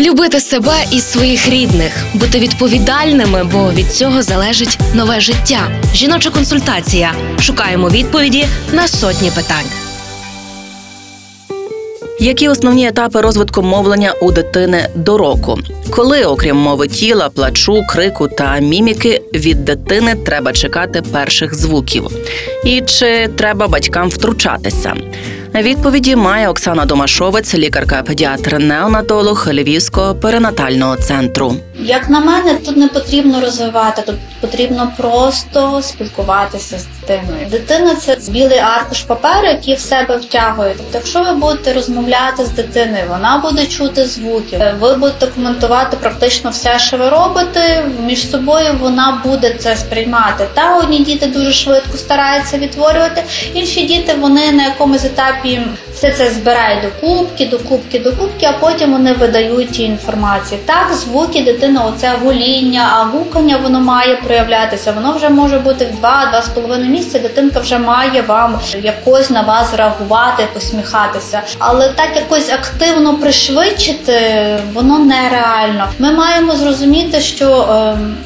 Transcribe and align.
Любити 0.00 0.40
себе 0.40 0.84
і 0.92 1.00
своїх 1.00 1.48
рідних, 1.48 1.92
бути 2.14 2.38
відповідальними, 2.38 3.44
бо 3.52 3.72
від 3.72 3.92
цього 3.92 4.22
залежить 4.22 4.78
нове 4.94 5.20
життя. 5.20 5.70
Жіноча 5.94 6.30
консультація. 6.30 7.12
Шукаємо 7.40 7.88
відповіді 7.88 8.46
на 8.72 8.88
сотні 8.88 9.30
питань. 9.30 9.66
Які 12.20 12.48
основні 12.48 12.88
етапи 12.88 13.20
розвитку 13.20 13.62
мовлення 13.62 14.12
у 14.12 14.32
дитини 14.32 14.88
до 14.94 15.18
року? 15.18 15.58
Коли, 15.90 16.24
окрім 16.24 16.56
мови 16.56 16.88
тіла, 16.88 17.28
плачу, 17.28 17.82
крику 17.88 18.28
та 18.28 18.58
міміки, 18.58 19.22
від 19.34 19.64
дитини 19.64 20.14
треба 20.14 20.52
чекати 20.52 21.02
перших 21.12 21.54
звуків? 21.54 22.10
І 22.64 22.80
чи 22.80 23.28
треба 23.36 23.68
батькам 23.68 24.08
втручатися? 24.08 24.94
Відповіді 25.54 26.16
має 26.16 26.48
Оксана 26.48 26.84
Домашовець, 26.84 27.54
лікарка-педіатр 27.54 28.58
неонатолог 28.58 29.48
Львівського 29.52 30.14
перинатального 30.14 30.96
центру. 30.96 31.54
Як 31.78 32.08
на 32.08 32.20
мене, 32.20 32.54
тут 32.54 32.76
не 32.76 32.88
потрібно 32.88 33.40
розвивати, 33.40 34.02
тут 34.02 34.14
потрібно 34.40 34.92
просто 34.96 35.82
спілкуватися 35.82 36.78
з 36.78 36.86
дитиною. 37.00 37.46
Дитина 37.50 37.94
це 37.94 38.16
білий 38.28 38.58
аркуш 38.58 39.02
паперу, 39.02 39.46
який 39.46 39.74
в 39.74 39.80
себе 39.80 40.16
втягує. 40.16 40.74
Тобто, 40.76 40.98
якщо 40.98 41.22
ви 41.22 41.32
будете 41.32 41.72
розмовляти 41.72 42.44
з 42.44 42.50
дитиною, 42.50 43.04
вона 43.08 43.38
буде 43.38 43.66
чути 43.66 44.06
звуки. 44.06 44.74
Ви 44.80 44.94
будете 44.94 45.26
коментувати 45.26 45.96
практично 45.96 46.50
все, 46.50 46.78
що 46.78 46.96
ви 46.96 47.08
робите. 47.08 47.84
Між 48.06 48.30
собою 48.30 48.76
вона 48.80 49.22
буде 49.24 49.54
це 49.54 49.76
сприймати. 49.76 50.46
Та 50.54 50.76
одні 50.76 50.98
діти 50.98 51.26
дуже 51.26 51.52
швидко 51.52 51.96
стараються 51.96 52.58
відтворювати, 52.58 53.24
інші 53.54 53.82
діти 53.82 54.14
вони 54.14 54.52
на 54.52 54.64
якомусь 54.64 55.04
етапі 55.04 55.60
все 55.98 56.10
це 56.10 56.30
збирають 56.30 56.82
до 56.82 57.06
кубки, 57.06 57.46
до 57.46 57.58
кубки, 57.58 57.98
до 57.98 58.12
кубки, 58.12 58.46
а 58.46 58.52
потім 58.52 58.92
вони 58.92 59.12
видають 59.12 59.70
ті 59.70 59.82
інформації. 59.82 60.60
Так, 60.66 60.92
звуки 60.94 61.42
дитини, 61.42 61.80
оце 61.86 62.12
гуління, 62.22 62.90
а 62.92 63.04
гукання 63.04 63.56
воно 63.56 63.80
має 63.80 64.16
проявлятися. 64.16 64.92
Воно 64.92 65.12
вже 65.12 65.28
може 65.28 65.58
бути 65.58 65.86
в 65.86 66.04
2-2,5 66.04 66.84
місяці. 66.84 67.18
Дитинка 67.18 67.60
вже 67.60 67.78
має 67.78 68.22
вам 68.22 68.60
якось 68.82 69.30
на 69.30 69.42
вас 69.42 69.74
реагувати, 69.74 70.46
посміхатися. 70.54 71.42
Але 71.58 71.88
так 71.88 72.08
якось 72.16 72.48
активно 72.48 73.14
пришвидшити 73.14 74.20
воно 74.72 74.98
нереально. 74.98 75.88
Ми 75.98 76.12
маємо 76.12 76.56
зрозуміти, 76.56 77.20
що 77.20 77.68
ем, 77.70 78.16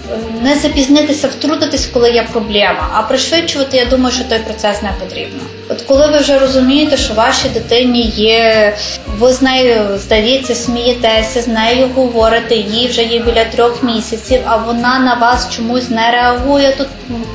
не 0.42 0.54
запізнитися, 0.54 1.28
втрутитись, 1.28 1.86
коли 1.86 2.10
є 2.10 2.26
проблема. 2.32 2.88
А 2.94 3.02
пришвидшувати, 3.02 3.76
я 3.76 3.84
думаю, 3.84 4.14
що 4.14 4.24
той 4.24 4.38
процес 4.38 4.82
не 4.82 4.90
потрібно. 5.00 5.40
От 5.68 5.81
коли 5.86 6.06
ви 6.06 6.18
вже 6.18 6.38
розумієте, 6.38 6.96
що 6.96 7.14
вашій 7.14 7.48
дитині 7.48 8.12
є, 8.16 8.74
ви 9.18 9.32
з 9.32 9.42
нею 9.42 9.98
здається, 9.98 10.54
смієтеся, 10.54 11.42
з 11.42 11.48
нею 11.48 11.88
говорите, 11.94 12.54
їй 12.54 12.88
вже 12.88 13.02
є 13.02 13.18
біля 13.18 13.44
трьох 13.44 13.82
місяців, 13.82 14.40
а 14.44 14.56
вона 14.56 14.98
на 14.98 15.14
вас 15.14 15.48
чомусь 15.56 15.90
не 15.90 16.10
реагує. 16.10 16.74
Тут 16.78 16.88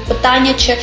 питання, 0.07 0.53
чи 0.57 0.77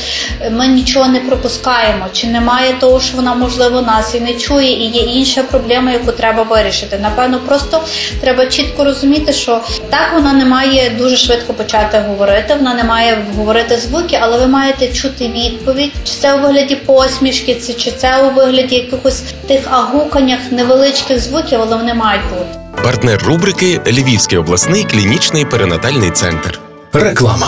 ми 0.51 0.67
нічого 0.67 1.07
не 1.07 1.19
пропускаємо, 1.19 2.05
чи 2.13 2.27
немає 2.27 2.73
того, 2.79 2.99
що 2.99 3.15
вона 3.15 3.35
можливо 3.35 3.81
нас 3.81 4.15
і 4.15 4.19
не 4.19 4.33
чує, 4.33 4.71
і 4.71 4.85
є 4.85 5.01
інша 5.01 5.43
проблема, 5.43 5.91
яку 5.91 6.11
треба 6.11 6.43
вирішити. 6.43 6.99
Напевно, 7.01 7.39
просто 7.39 7.83
треба 8.21 8.45
чітко 8.45 8.83
розуміти, 8.83 9.33
що 9.33 9.61
так 9.89 10.11
вона 10.13 10.33
не 10.33 10.45
має 10.45 10.89
дуже 10.89 11.17
швидко 11.17 11.53
почати 11.53 12.03
говорити, 12.07 12.55
вона 12.55 12.73
не 12.73 12.83
має 12.83 13.17
говорити 13.37 13.77
звуки, 13.77 14.19
але 14.21 14.37
ви 14.37 14.47
маєте 14.47 14.87
чути 14.87 15.27
відповідь, 15.27 15.91
чи 16.03 16.13
це 16.13 16.33
у 16.33 16.41
вигляді 16.41 16.75
посмішки, 16.75 17.54
чи 17.55 17.73
чи 17.73 17.91
це 17.91 18.23
у 18.23 18.33
вигляді 18.35 18.75
якихось 18.75 19.23
тих 19.47 19.61
агуканнях 19.71 20.39
невеличких 20.51 21.19
звуків, 21.19 21.59
але 21.61 21.77
вони 21.77 21.93
мають 21.93 22.21
бути. 22.29 22.59
Партнер 22.83 23.23
рубрики 23.23 23.81
Львівський 23.87 24.37
обласний 24.37 24.83
клінічний 24.83 25.45
перинатальний 25.45 26.11
центр. 26.11 26.59
Реклама. 26.93 27.47